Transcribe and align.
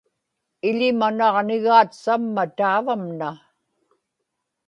iḷimanaġnigaat 0.69 1.91
samma 2.03 2.43
taavamna 2.57 3.29